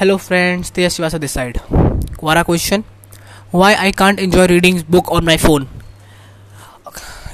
Friends, 0.00 0.70
Tejas 0.70 0.98
Srivastava 0.98 1.20
this 1.20 1.32
side. 1.32 1.60
Quora 2.16 2.42
question: 2.42 2.82
Why 3.52 3.74
I 3.74 3.90
can't 3.92 4.18
enjoy 4.18 4.46
reading 4.46 4.82
book 4.88 5.12
on 5.12 5.26
my 5.26 5.36
phone? 5.36 5.66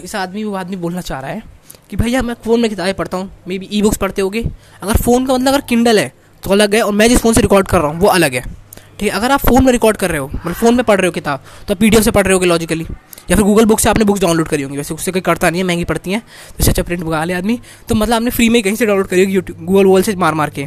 इस 0.02 0.14
आदमी 0.14 0.42
वो 0.44 0.54
आदमी 0.54 0.76
बोलना 0.76 1.00
चाह 1.00 1.20
रहा 1.20 1.30
है 1.30 1.42
कि 1.90 1.96
भैया 1.96 2.22
मैं 2.22 2.34
फ़ोन 2.44 2.60
में 2.60 2.68
किताबें 2.70 2.94
पढ़ता 2.94 3.16
हूँ 3.16 3.30
मे 3.48 3.58
बी 3.58 3.68
ई 3.72 3.82
बुक्स 3.82 3.96
पढ़ते 3.96 4.22
होगे। 4.22 4.42
अगर 4.82 4.96
फ़ोन 5.02 5.26
का 5.26 5.34
मतलब 5.34 5.48
अगर 5.48 5.60
किंडल 5.68 5.98
है 5.98 6.12
तो 6.42 6.50
अलग 6.52 6.74
है 6.74 6.82
और 6.82 6.92
मैं 6.92 7.08
जिस 7.08 7.18
फ़ोन 7.18 7.34
से 7.34 7.40
रिकॉर्ड 7.40 7.68
कर 7.68 7.80
रहा 7.80 7.90
हूँ 7.90 8.00
वो 8.00 8.08
अलग 8.08 8.34
है। 8.34 8.42
ठीक 8.42 9.02
है 9.02 9.10
अगर 9.10 9.30
आप 9.30 9.46
फ़ोन 9.46 9.64
में 9.64 9.72
रिकॉर्ड 9.72 9.96
कर 9.96 10.10
रहे 10.10 10.18
हो 10.20 10.26
मतलब 10.34 10.54
फ़ोन 10.54 10.74
में 10.74 10.84
पढ़ 10.84 11.00
रहे 11.00 11.06
हो 11.06 11.12
किताब 11.12 11.44
तो 11.68 11.74
आप 11.74 11.80
पी 11.80 11.90
से 12.02 12.10
पढ़ 12.10 12.24
रहे 12.26 12.34
होगे 12.34 12.46
लॉजिकली 12.46 12.86
या 13.30 13.36
फिर 13.36 13.44
गूगल 13.44 13.64
बुक 13.64 13.80
से 13.80 13.88
आपने 13.90 14.04
बुक्स 14.04 14.20
डाउनलोड 14.20 14.48
करी 14.48 14.62
होंगी। 14.62 14.76
वैसे 14.76 14.94
उससे 14.94 15.12
कोई 15.12 15.20
करता 15.20 15.50
नहीं 15.50 15.60
है 15.60 15.66
महँगी 15.66 15.84
पड़ती 15.84 16.12
हैं। 16.12 16.20
तो 16.20 16.64
अच्छा 16.68 16.82
प्रिंट 16.82 17.02
मंगा 17.02 17.24
ले 17.24 17.34
आदमी। 17.34 17.58
तो 17.88 17.94
मतलब 17.94 18.14
आपने 18.14 18.30
फ्री 18.30 18.48
में 18.48 18.62
कहीं 18.62 18.76
से 18.76 18.86
डाउनलोड 18.86 19.06
करी 19.08 19.20
होगी 19.20 19.34
यूट्यूब 19.34 19.64
गूगल 19.66 19.86
वूगल 19.86 20.02
से 20.02 20.14
मार 20.16 20.34
मार 20.34 20.50
के। 20.50 20.66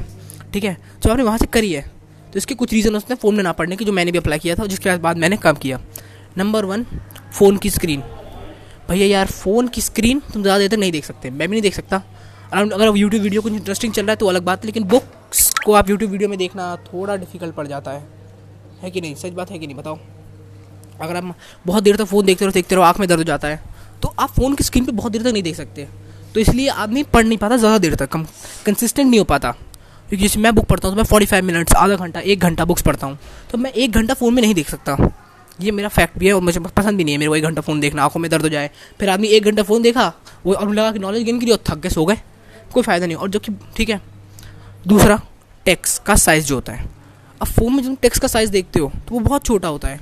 ठीक 0.54 0.64
है? 0.64 0.78
तो 1.04 1.10
आपने 1.10 1.24
वहाँ 1.24 1.38
से 1.38 1.46
करी 1.48 1.72
है। 1.74 1.82
तो 2.34 2.38
इसके 2.38 2.56
कुछ 2.56 2.74
रीज़न 2.74 2.96
उसने 2.96 3.16
फ़ोन 3.16 3.36
में 3.36 3.44
ना 3.44 3.52
पढ़ने 3.54 3.76
की, 3.76 3.86
जो 3.86 3.92
मैंने 3.92 4.12
भी 4.12 4.18
अप्लाई 4.18 4.40
किया 4.40 4.56
था, 4.56 4.66
जिसके 4.66 4.98
बाद 4.98 5.18
मैंने 5.18 5.38
काम 5.38 5.56
किया। 5.58 5.80
नंबर 6.38 6.66
वन 6.66 6.86
फ़ोन 7.32 7.58
की 7.58 7.70
स्क्रीन 7.70 8.04
भैया 8.90 9.08
यार 9.08 9.28
फ़ोन 9.28 9.68
की 9.68 9.82
स्क्रीन 9.82 10.20
तुम 10.34 10.42
ज़्यादा 10.42 10.60
देर 10.60 10.70
तक 10.70 10.78
नहीं 10.78 10.92
देख 10.92 11.06
सकते। 11.06 11.30
मैं 11.30 11.48
भी 11.48 11.52
नहीं 11.52 11.62
देख 11.62 11.76
सकता। 11.76 12.02
अराउंड 12.52 12.74
अगर 12.74 12.98
यूट्यूब 12.98 13.24
वीडियो 13.24 13.42
कुछ 13.42 13.54
इंटरेस्टिंग 13.54 13.94
चल 13.94 14.02
रहा 14.02 14.12
है 14.12 14.16
तो 14.16 14.28
अलग 14.28 14.44
बात 14.44 14.60
है 14.60 14.66
लेकिन 14.66 14.84
बुक्स 14.86 15.50
को 15.66 15.74
आप 15.74 15.90
यूट्यूब 15.90 16.12
वीडियो 16.12 16.30
में 16.30 16.38
देखना 16.38 16.76
थोड़ा 16.86 17.16
डिफ़िकल्ट 17.16 17.56
पड़ 17.56 17.68
जाता 17.68 17.92
है। 17.92 18.08
है 18.82 18.92
कि 18.92 19.02
नहीं? 19.02 19.16
सच 19.16 19.32
बात 19.32 19.52
है 19.52 19.60
कि 19.60 19.68
नहीं? 19.68 19.78
बताओ। 19.78 19.98
अगर 21.02 21.16
आप 21.16 21.36
बहुत 21.66 21.84
देर 21.84 21.96
तक 21.96 22.06
फ़ोन 22.06 22.26
देखते 22.26 22.46
रहो 22.46 22.54
देखते 22.54 22.76
रहो, 22.76 22.84
आँख 22.84 23.00
में 23.00 23.08
दर्द 23.10 23.20
हो 23.20 23.24
जाता 23.24 23.48
है। 23.48 23.62
तो 24.02 24.14
आप 24.20 24.30
फ़ोन 24.30 24.56
की 24.56 24.64
स्क्रीन 24.64 24.86
पर 24.86 24.92
बहुत 24.92 25.12
देर 25.12 25.24
तक 25.24 25.30
नहीं 25.30 25.44
देख 25.44 25.56
सकते। 25.56 25.88
तो 26.36 26.40
इसलिए 26.40 26.68
आदमी 26.70 27.04
पढ़ 27.06 27.26
नहीं 27.26 27.38
पाता 27.38 27.58
ज़्यादा 27.58 27.78
देर 27.78 27.96
तक। 27.96 28.10
कम 28.10 28.26
कंसिस्टेंट 28.66 29.10
नहीं 29.10 29.20
हो 29.20 29.26
पाता। 29.26 29.56
क्योंकि 30.10 30.28
जैसे 30.28 30.40
मैं 30.40 30.54
बुक 30.56 30.66
पढ़ता 30.66 30.88
हूँ 30.88 30.96
तो 30.96 30.98
मैं 30.98 31.04
फोर्टी 31.04 31.26
फाइव 31.26 31.44
मिनट्स 31.46 31.74
आधा 31.74 31.96
घंटा, 31.96 32.20
एक 32.20 32.40
घंटा 32.40 32.66
बुक्स 32.66 32.82
पढ़ता 32.82 33.08
हूँ। 33.08 33.18
तो 33.52 33.58
मैं 33.58 33.72
एक 33.72 33.92
घंटा 33.92 34.14
फ़ोन 34.14 34.34
में 34.34 34.42
नहीं 34.42 34.54
देख 34.54 34.70
सकता। 34.70 34.98
ये 35.62 35.72
मेरा 35.72 35.90
फैक्ट 35.90 36.18
भी 36.20 36.28
है 36.28 36.34
और 36.34 36.42
मुझे 36.42 36.60
पसंद 36.60 36.98
भी 36.98 37.04
नहीं 37.04 37.14
है 37.14 37.20
मेरे 37.20 37.30
को 37.30 37.36
एक 37.36 37.44
घंटा 37.44 37.62
फ़ोन 37.62 37.80
देखना, 37.80 38.04
आँखों 38.04 38.20
में 38.20 38.30
दर्द 38.32 38.44
हो 38.44 38.50
जाए। 38.50 38.70
फिर 39.00 39.10
आदमी 39.10 39.28
एक 39.28 39.44
घंटा 39.44 39.64
फ़ोन 39.64 39.82
देखा, 39.82 40.14
वो 40.46 40.54
और 40.54 40.74
लगा 40.74 40.92
कि 40.92 41.00
नॉलेज 41.00 41.24
गेन 41.24 41.40
करी 41.40 41.52
और 41.52 41.60
थक 41.68 41.78
गए, 41.78 41.90
सो 41.90 42.06
गए। 42.06 42.18
कोई 42.74 42.84
फ़ायदा 42.84 43.06
नहीं। 43.06 43.18
और 43.18 43.30
जो 43.30 43.40
कि, 43.40 43.52
ठीक 43.76 43.90
है। 43.90 44.02
दूसरा 44.88 45.20
टेक्स 45.66 45.98
का 46.00 46.16
साइज़ 46.16 46.46
जो 46.46 46.56
होता 46.56 46.74
है। 46.74 46.86
अब 47.42 47.48
फ़ोन 47.48 47.76
में 47.76 47.84
जब 47.84 47.98
टेक्स 48.02 48.20
का 48.20 48.28
साइज़ 48.28 48.52
देखते 48.52 48.80
हो 48.80 48.92
तो 49.08 49.14
वो 49.14 49.20
बहुत 49.20 49.46
छोटा 49.46 49.68
होता 49.68 49.88
है। 49.88 50.00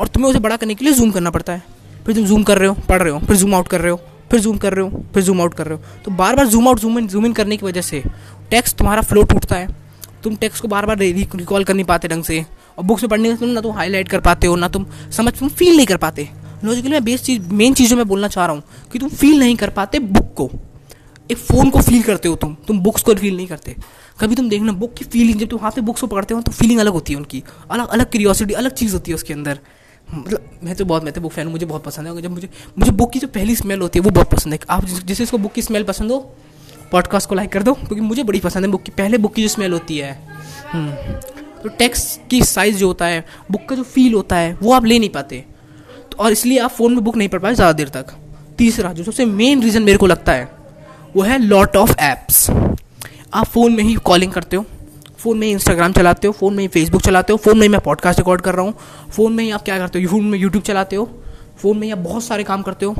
और 0.00 0.08
तुम्हें 0.08 0.30
उसे 0.30 0.38
बड़ा 0.38 0.56
करने 0.56 0.74
के 0.74 0.84
लिए 0.84 0.94
जूम 0.94 1.10
करना 1.10 1.30
पड़ता 1.30 1.52
है। 1.52 1.62
फिर 2.06 2.14
तुम 2.14 2.24
जूम 2.24 2.42
कर 2.42 2.58
रहे 2.58 2.68
हो, 2.68 2.74
पढ़ 2.88 3.02
रहे 3.02 3.12
हो, 3.12 3.18
फिर 3.18 3.36
जूम 3.36 3.54
आउट 3.54 3.68
कर 3.68 3.80
रहे 3.80 3.92
हो। 3.92 4.00
फिर 4.30 4.40
जूम 4.40 4.56
कर 4.58 4.74
रहे 4.74 4.84
हो, 4.84 5.02
फिर 5.14 5.22
जूम 5.22 5.40
आउट 5.40 5.54
कर 5.54 5.66
रहे 5.66 5.78
हो। 5.78 6.02
तो 6.04 6.10
बार 6.10 6.36
बार 6.36 6.46
zoom 6.46 6.68
out 6.68 6.80
zoom 6.80 6.98
in 6.98 7.08
zoom 7.08 7.26
in 7.26 7.32
करने 7.32 7.56
की 7.56 7.66
वजह 7.66 7.80
से 7.80 8.02
टेक्स्ट 8.50 8.76
तुम्हारा 8.76 9.02
फ्लो 9.02 9.22
टूटता 9.22 9.56
है। 9.56 9.74
तुम 10.24 10.36
टेक्स्ट 10.36 10.62
को 10.62 10.68
बार 10.68 10.86
बार 10.86 10.98
रिकॉल 10.98 11.64
कर 11.64 11.74
नहीं 11.74 11.84
पाते 11.84 12.08
ढंग 12.08 12.24
से। 12.24 12.44
और 12.78 12.84
बुक्स 12.84 13.02
में 13.02 13.10
पढ़ने 13.10 13.30
का 13.30 13.36
तुम 13.36 13.48
ना 13.48 13.60
तुम 13.60 13.72
हाईलाइट 13.72 14.08
कर 14.08 14.20
पाते 14.20 14.46
हो, 14.46 14.56
ना 14.56 14.68
तुम 14.68 14.86
समझ, 15.10 15.32
तुम 15.38 15.48
फील 15.48 15.76
नहीं 15.76 15.86
कर 15.86 15.96
पाते। 15.96 16.28
लॉजिकली 16.64 16.90
मैं 16.90 17.04
बेस 17.04 17.22
चीज़ 17.22 17.42
मेन 17.52 17.74
चीज़ 17.74 17.94
मैं 17.94 18.06
बोलना 18.08 18.28
चाह 18.28 18.46
रहा 18.46 18.54
हूँ 18.54 18.62
कि 18.92 18.98
तुम 18.98 19.08
फील 19.10 19.38
नहीं 19.38 19.56
कर 19.56 19.70
पाते 19.70 19.98
बुक 19.98 20.32
को। 20.36 20.50
एक 21.30 21.36
फ़ोन 21.38 21.70
को 21.70 21.80
फील 21.82 22.02
करते 22.02 22.28
हो 22.28 22.34
तुम 22.36 22.56
तुम 22.66 22.78
बुक्स 22.80 23.02
को 23.02 23.14
फील 23.14 23.36
नहीं 23.36 23.46
करते। 23.46 23.74
कभी 24.20 24.34
तुम 24.34 24.48
देखना 24.48 24.72
बुक 24.72 24.94
की 24.94 25.04
फीलिंग 25.04 25.40
जब 25.40 25.48
तुम 25.48 25.60
हाथ 25.60 25.78
में 25.78 25.84
बुक्स 25.86 26.00
को 26.00 26.06
पढ़ते 26.06 26.34
हो 26.34 26.40
तो 26.40 26.52
फीलिंग 26.52 26.80
अलग 26.80 26.92
होती 26.92 27.12
है 27.12 27.18
उनकी। 27.18 27.42
अलग 27.70 27.88
अलग 27.88 28.10
क्रियोसिटी 28.10 28.54
अलग 28.54 28.74
चीज़ 28.74 28.92
होती 28.92 29.10
है 29.10 29.14
उसके 29.14 29.34
अंदर। 29.34 29.58
मतलब 30.08 30.50
मैं 30.64 30.74
तो 30.76 30.84
बहुत 30.84 31.04
मैं 31.04 31.12
तो 31.12 31.20
बुक 31.20 31.32
फ़ैन 31.32 31.46
हूँ 31.46 31.52
मुझे 31.52 31.66
बहुत 31.66 31.84
पसंद 31.84 32.06
है। 32.06 32.22
जब 32.22 32.30
मुझे 32.30 32.48
मुझे 32.78 32.90
बुक 32.92 33.12
की 33.12 33.18
जो 33.18 33.28
पहली 33.28 33.56
स्मेल 33.56 33.80
होती 33.80 33.98
है 33.98 34.02
वो 34.04 34.10
बहुत 34.10 34.30
पसंद 34.30 34.52
है। 34.52 34.58
आप 34.70 34.84
जिसे 34.84 35.22
इसको 35.22 35.38
बुक 35.38 35.52
की 35.52 35.62
स्मेल 35.62 35.84
पसंद 35.84 36.10
हो 36.10 36.18
पॉडकास्ट 36.92 37.28
को 37.28 37.34
लाइक 37.34 37.52
कर 37.52 37.62
दो 37.62 37.72
क्योंकि 37.74 38.00
मुझे 38.02 38.22
बड़ी 38.24 38.40
पसंद 38.40 38.64
है 38.64 38.70
बुक 38.70 38.82
की 38.82 38.92
पहले 38.92 39.18
बुक 39.18 39.34
की 39.34 39.42
जो 39.42 39.48
स्मेल 39.48 39.72
होती 39.72 39.98
है। 39.98 40.12
हम्म, 40.72 40.90
तो 41.62 41.68
टेक्स्ट 41.68 42.28
की 42.30 42.42
साइज़ 42.44 42.76
जो 42.76 42.86
होता 42.86 43.06
है 43.06 43.24
बुक 43.50 43.68
का 43.68 43.76
जो 43.76 43.82
फील 43.84 44.14
होता 44.14 44.36
है 44.36 44.56
वो 44.62 44.72
आप 44.72 44.84
ले 44.84 44.98
नहीं 44.98 45.10
पाते। 45.10 45.44
तो 46.02 46.18
और 46.18 46.32
इसलिए 46.32 46.58
आप 46.58 46.70
फ़ोन 46.70 46.94
में 46.94 47.02
बुक 47.04 47.16
नहीं 47.16 47.28
पढ़ 47.28 47.40
पाए 47.40 47.54
ज़्यादा 47.54 47.72
देर 47.72 47.88
तक। 47.90 48.14
तीसरा 48.58 48.92
जो 48.92 49.04
सबसे 49.04 49.24
मेन 49.26 49.62
रीज़न 49.62 49.82
मेरे 49.82 49.98
को 49.98 50.06
लगता 50.06 50.32
है 50.32 50.48
वो 51.16 51.22
है 51.22 51.38
लॉट 51.38 51.76
ऑफ़ 51.76 51.94
एप्स 52.00 52.48
आप 52.50 53.46
फ़ोन 53.46 53.72
में 53.72 53.82
ही 53.84 53.94
कॉलिंग 54.04 54.32
करते 54.32 54.56
हो 54.56 54.64
फ़ोन 55.18 55.38
में 55.38 55.48
इंस्टाग्राम 55.48 55.92
चलाते 55.92 56.26
हो, 56.26 56.32
फ़ोन 56.32 56.54
में 56.54 56.62
ही 56.62 56.68
फेसबुक 56.68 57.02
चलाते 57.02 57.32
हो, 57.32 57.36
फ़ोन 57.36 57.58
में 57.58 57.68
मैं 57.68 57.80
पॉडकास्ट 57.80 58.18
रिकॉर्ड 58.18 58.40
कर 58.40 58.54
रहा 58.54 58.64
हूँ, 58.64 58.74
फ़ोन 59.10 59.32
में 59.32 59.42
ही 59.44 59.50
आप 59.50 59.62
क्या 59.62 59.78
करते 59.78 60.02
हो 60.02 60.08
फ़ोन 60.08 60.24
में 60.24 60.38
यूट्यूब 60.38 60.62
चलाते 60.64 60.96
हो, 60.96 61.08
फ़ोन 61.58 61.78
में 61.78 61.86
ही 61.86 61.90
आप 61.92 61.98
बहुत 61.98 62.24
सारे 62.24 62.44
काम 62.44 62.62
करते 62.62 62.86
हो, 62.86 62.92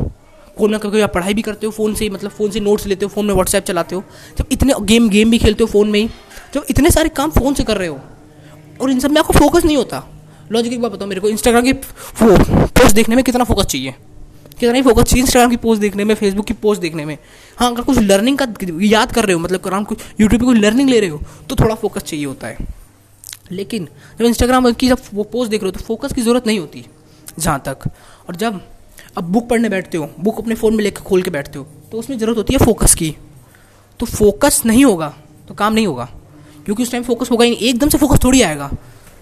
फ़ोन 0.59 0.71
में 0.71 0.81
कभी 0.81 1.01
आप 1.01 1.13
पढ़ाई 1.15 1.35
भी 1.35 1.43
करते 1.43 1.67
हो, 1.67 1.73
फ़ोन 1.73 1.95
से 1.95 2.05
ही 2.05 2.11
मतलब 2.11 2.31
फ़ोन 2.31 2.51
से 2.51 2.61
नोट्स 2.61 2.87
लेते 2.87 3.05
हो, 3.05 3.09
फ़ोन 3.09 3.27
में 3.27 3.35
व्हाट्सएप 3.35 3.65
चलाते 3.65 3.97
हो 3.97 4.03
जब 4.39 4.47
इतने 4.53 4.75
गेम 4.83 5.09
गेम 5.09 5.31
भी 5.31 5.39
खेलते 5.39 5.65
हो 5.65 5.69
फ़ोन 5.69 5.91
में 5.91 6.01
ही 6.01 6.09
जब 6.55 6.67
इतने 6.71 6.91
सारे 6.91 7.09
काम 7.11 7.31
फ़ोन 7.31 7.55
से 7.55 7.65
कर 7.65 7.77
रहे 7.77 7.89
हो, 7.89 8.01
और 8.81 8.91
इन 8.91 9.01
सब 9.01 9.11
में 9.11 9.21
आपको 9.21 9.33
फोकस 9.35 9.65
नहीं 9.65 9.77
होता। 9.77 10.03
लॉजिक 10.53 10.73
एक 10.73 10.81
बात 10.81 10.93
बताओ, 10.93 11.09
मेरे 11.09 11.21
को 11.21 11.29
इंस्टाग्राम 11.29 11.65
की 11.65 11.73
पोस्ट 11.73 12.95
देखने 12.95 13.17
में 13.17 13.25
कितना 13.25 13.45
फोकस 13.45 13.65
चाहिए? 13.65 13.95
कितना 14.59 14.73
नहीं 14.73 14.83
फोकस 14.83 15.03
चाहिए 15.03 15.23
इंस्टाग्राम 15.23 15.51
की 15.51 15.57
पोस्ट 15.57 15.81
देखने 15.81 16.05
में 16.05 16.15
फेसबुक 16.15 16.47
की 16.47 16.55
पोस्ट 16.55 16.81
देखने 16.81 17.05
में। 17.05 17.17
हाँ 17.59 17.71
अगर 17.73 17.83
कुछ 17.83 17.99
लर्निंग 17.99 18.39
का 18.39 18.47
याद 18.83 19.13
कर 19.13 19.25
रहे 19.25 19.35
हो 19.35 19.41
मतलब 19.41 19.67
अराउंड 19.67 19.87
कुछ 19.87 19.99
यूट्यूब 20.21 20.41
पर 20.41 20.47
कुछ 20.47 20.57
लर्निंग 20.57 20.91
ले 20.91 21.01
रहे 21.01 21.09
हो 21.09 21.21
तो 21.49 21.57
थोड़ा 21.57 21.75
फोकस 21.75 22.03
चाहिए 22.03 22.25
होता 22.27 22.47
है। 22.47 22.67
लेकिन 23.53 23.89
जब 24.19 24.25
इंस्टाग्राम 24.25 24.73
की 24.73 24.89
जब 24.89 24.99
वो 25.15 25.23
पोस्ट 25.25 25.51
देख 25.51 25.63
रहे 25.63 25.69
हो 25.69 25.79
तो 25.79 25.85
फोकस 25.85 26.13
की 26.13 26.23
ज़रूरत 26.23 26.47
नहीं 26.47 26.59
होती, 26.59 26.85
जहाँ 27.39 27.63
तक। 27.67 27.89
और 28.29 28.37
जब 28.37 28.61
अब 29.19 29.25
बुक 29.25 29.49
पढ़ने 29.49 29.69
बैठते 29.69 29.99
हो 29.99 30.09
बुक 30.21 30.39
अपने 30.39 30.55
फ़ोन 30.55 30.75
में 30.77 30.83
लेकर 30.85 31.03
खोल 31.03 31.23
के 31.23 31.31
बैठते 31.31 31.59
हो 31.59 31.67
तो 31.93 31.99
उसमें 31.99 32.19
ज़रूरत 32.19 32.39
होती 32.39 32.55
है 32.55 32.65
फोकस 32.65 32.95
की। 32.95 33.15
तो 34.01 34.07
फोकस 34.07 34.63
नहीं 34.67 34.85
होगा 34.85 35.15
तो 35.49 35.55
काम 35.55 35.73
नहीं 35.73 35.87
होगा। 35.87 36.09
क्योंकि 36.65 36.83
उस 36.83 36.91
टाइम 36.91 37.03
फोकस 37.05 37.31
होगा 37.31 37.45
ही 37.45 37.51
नहीं, 37.51 37.61
एकदम 37.61 37.89
से 37.89 37.99
फोकस 37.99 38.25
थोड़ी 38.25 38.43
आएगा। 38.43 38.71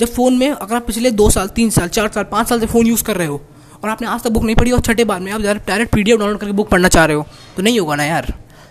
जब 0.00 0.06
फ़ोन 0.06 0.36
में, 0.38 0.50
अगर 0.50 0.76
आप 0.76 0.86
पिछले 0.86 1.10
दो 1.10 1.28
साल, 1.30 1.48
तीन 1.48 1.70
साल, 1.70 1.88
चार 1.88 2.08
साल, 2.08 2.24
पाँच 2.24 2.48
साल 2.48 2.60
से 2.60 2.66
फ़ोन 2.66 2.86
यूज़ 2.86 3.02
कर 3.04 3.16
रहे 3.16 3.26
हो 3.26 3.40
और 3.84 3.90
आपने 3.90 4.06
आज 4.08 4.22
तक 4.22 4.30
बुक 4.30 4.44
नहीं 4.44 4.56
पढ़ी 4.56 4.70
और 4.70 4.80
छठे 4.82 5.04
बार 5.04 5.20
में 5.20 5.30
आप 5.32 5.40
डायरेक्ट 5.40 5.94
पी 5.94 6.02
डाउनलोड 6.02 6.38
करके 6.38 6.52
बुक 6.52 6.68
पढ़ना 6.68 6.88
चाह 6.88 7.04
रहे 7.04 7.16
हो 7.16 7.26
तो 7.56 7.62
नहीं 7.62 7.80
होगा 7.80 7.94
ना 7.94 8.04
यार, 8.04 8.26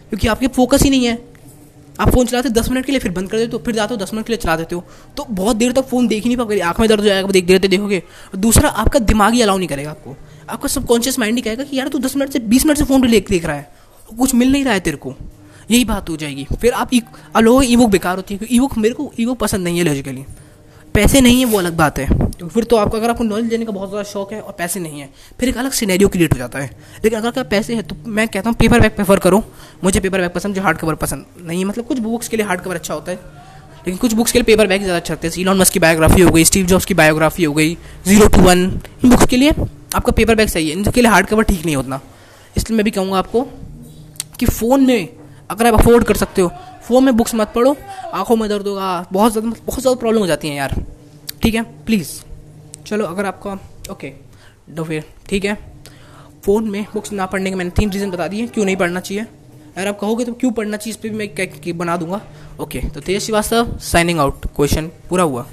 क्योंकि 0.10 0.28
आपके 0.28 0.48
फोकस 0.50 0.84
ही 0.84 0.90
नहीं 0.90 1.06
है। 1.06 1.14
आप 2.00 2.10
फ़ोन 2.10 2.26
चलाते 2.26 2.50
दस 2.50 2.70
मिनट 2.70 2.86
के 2.86 2.92
लिए, 2.92 3.00
फिर 3.00 3.12
बंद 3.12 3.30
कर 3.30 3.38
देते 3.38 3.52
हो, 3.52 3.62
फिर 3.66 3.76
जाते 3.76 3.94
हो 3.94 4.00
दस 4.00 4.14
मिनट 4.14 4.26
के 4.26 4.34
लिए 4.34 4.38
चला 4.38 4.56
देते 4.56 4.76
हो 4.76 4.84
तो 5.18 5.26
बहुत 5.32 5.56
देर 5.56 5.72
तक 5.72 5.86
फ़ोन 5.86 6.08
देख 6.08 6.24
ही 6.24 6.30
नहीं 6.30 6.38
पाओगे, 6.38 6.60
आँख 6.62 6.80
में 6.80 6.88
दर्द 6.90 7.00
हो 7.00 7.06
जाएगा, 7.06 7.28
देख 7.30 7.46
देते 7.46 7.68
देखोगे। 7.68 8.00
और 8.00 8.40
दूसरा, 8.40 8.70
आपका 8.70 9.00
दिमाग 9.02 9.34
ही 9.34 9.42
अलाउ 9.42 9.58
नहीं 9.58 9.68
करेगा 9.68 9.90
आपको। 9.90 10.16
आपका 10.50 10.68
सबकॉन्शियस 10.70 11.20
माइंड 11.20 11.36
ही 11.36 11.42
कहेगा 11.42 11.64
कि 11.64 11.78
यार 11.78 11.88
तू 11.88 12.00
दस 12.00 12.16
मिनट 12.16 12.32
से, 12.32 12.40
बीस 12.42 12.66
मिनट 12.66 12.78
से 12.78 12.86
फ़ोन 12.86 13.02
पर 13.02 13.08
देख 13.08 13.46
रहा 13.46 13.56
है 13.56 13.72
कुछ 14.10 14.36
मिल 14.36 14.52
नहीं 14.52 14.64
रहा 14.64 14.74
है 14.74 14.80
तेरे 14.80 14.98
को। 14.98 15.16
यही 15.72 15.86
बात 15.86 16.10
हो 16.10 16.18
जाएगी। 16.18 16.48
फिर 16.62 16.74
आप 16.74 16.90
अलो 17.36 17.62
ई 17.62 17.76
बुक 17.76 17.90
बेकार 17.92 18.16
होती 18.16 18.34
है, 18.34 18.38
क्योंकि 18.38 18.56
ई 18.56 18.60
बुक 18.60 18.78
मेरे 18.78 18.94
को 18.94 19.12
ई 19.20 19.26
बुक 19.26 19.38
पसंद 19.40 19.64
नहीं 19.64 19.78
है 19.78 19.84
लॉजिकली 19.84 20.26
पैसे 20.96 21.22
नहीं 21.22 21.40
है, 21.40 21.46
वो 21.46 21.58
अलग 21.60 21.78
बात 21.78 22.00
है। 22.00 22.23
फिर 22.36 22.64
तो 22.64 22.76
आपको, 22.76 22.98
अगर 22.98 23.10
आपको 23.10 23.24
नॉलेज 23.24 23.46
देने 23.46 23.66
का 23.66 23.72
बहुत 23.72 23.90
ज़्यादा 23.90 24.04
शौक 24.10 24.32
है 24.34 24.40
और 24.42 24.54
पैसे 24.58 24.80
नहीं 24.80 25.00
है, 25.00 25.10
फिर 25.40 25.50
एक 25.50 25.58
अलग 25.58 25.72
सिनेरियो 25.74 26.10
क्रिएट 26.10 26.34
हो 26.34 26.38
जाता 26.38 26.60
है। 26.60 26.70
लेकिन 27.04 27.20
अगर 27.20 27.32
क्या 27.32 27.44
पैसे 27.46 27.76
हैं 27.76 27.84
तो 27.84 27.96
मैं 28.08 28.28
कहता 28.28 28.50
हूँ 28.50 28.58
पेपर 28.58 28.80
बैग 28.80 28.92
प्रेफर 28.92 29.20
करो। 29.20 29.44
मुझे 29.84 30.00
पेपर 30.00 30.22
बैग 30.22 30.32
पसंद 30.32 30.56
जो 30.56 30.62
हार्ड 30.62 30.78
कवर 30.78 30.96
पसंद 30.98 31.26
नहीं 31.40 31.60
है। 31.60 31.66
मतलब 31.66 31.86
कुछ 31.86 32.00
बुक्स 32.00 32.28
के 32.28 32.38
लिए 32.38 32.46
हार्ड 32.46 32.62
कवर 32.62 32.76
अच्छा 32.76 32.94
होता 32.94 33.12
है, 33.12 33.18
लेकिन 33.78 33.98
कुछ 33.98 34.14
बुक्स 34.14 34.32
के 34.32 34.40
लिए 34.40 34.44
पेपर 34.46 34.68
बैग 34.68 34.82
ज़्यादा 34.82 34.98
अच्छा 34.98 35.14
होते 35.14 35.28
हैं। 35.28 35.36
इलॉन 35.40 35.58
मस्क 35.58 35.74
की 35.74 35.80
बायोग्राफी 35.80 36.22
हो 36.22 36.32
गई 36.32 36.44
स्टीव 36.46 36.66
जॉब्स 36.66 36.86
की 36.86 36.94
बायोग्राफी 36.94 37.44
हो 37.44 37.54
गई 37.54 37.78
ज़ीरो 38.08 38.28
टू 38.28 38.42
वन 38.42 38.64
इन 39.04 39.10
बुक्स 39.10 39.26
के 39.26 39.38
लिए 39.38 39.52
आपका 39.96 40.12
पेपर 40.12 40.36
बैग 40.36 40.48
सही 40.50 40.70
है, 40.70 40.76
इनके 40.76 41.02
लिए 41.02 41.12
हार्ड 41.12 41.28
कवर 41.28 41.44
ठीक 41.44 41.66
नहीं 41.66 41.76
होता 41.76 42.02
इसलिए 42.56 42.78
मैं 42.78 42.84
भी 42.86 42.92
कहूँगा 42.92 43.18
आपको 43.18 43.42
कि 44.40 44.46
फ़ोन 44.48 44.86
में 44.86 45.10
अगर 45.50 45.68
आप 45.68 45.74
अफोर्ड 45.74 46.04
कर 46.04 46.16
सकते 46.18 46.42
हो 46.42 46.52
फ़ोन 46.84 47.04
में 47.04 47.16
बुक्स 47.18 47.36
मत 47.36 47.52
पढ़ो, 47.56 47.76
आँखों 48.14 48.36
में 48.36 48.48
दर्द 48.50 48.68
होगा, 48.68 49.06
बहुत 49.12 49.32
ज़्यादा 49.32 49.50
बहुत 49.50 49.82
ज़्यादा 49.82 50.00
प्रॉब्लम 50.00 50.20
हो 50.20 50.28
जाती 50.28 50.48
है 50.48 50.56
यार। 50.56 50.74
ठीक 51.44 51.56
है? 51.56 51.62
प्लीज़ 51.86 52.10
चलो, 52.86 53.06
अगर 53.06 53.26
आपका 53.26 53.54
ओके 53.92 54.10
तो 54.76 54.84
फिर, 54.84 55.04
ठीक 55.30 55.46
है? 55.46 55.54
फ़ोन 56.46 56.70
में 56.70 56.84
बुक्स 56.94 57.12
ना 57.12 57.26
पढ़ने 57.26 57.50
के 57.50 57.56
मैंने 57.56 57.72
तीन 57.72 57.90
रीज़न 57.92 58.12
बता 58.12 58.28
दिए, 58.28 58.48
क्यों 58.48 58.66
नहीं 58.66 58.76
पढ़ना 58.76 59.00
चाहिए? 59.00 59.24
अगर 59.78 59.88
आप 59.88 60.00
कहोगे 60.00 60.26
तो 60.26 60.34
क्यों 60.34 60.52
पढ़ना 60.52 60.78
चाहिए, 60.78 60.92
इस 60.92 60.98
पर 60.98 61.10
भी 61.10 61.18
मैं 61.18 61.78
बना 61.78 61.98
दूँगा? 61.98 62.22
ओके 62.60 62.80
तो 62.90 63.02
Tej 63.02 63.22
Srivastava 63.22 63.78
signing 63.82 64.20
out 64.20 64.46
question 64.56 64.88
पूरा 65.10 65.24
हुआ। 65.24 65.46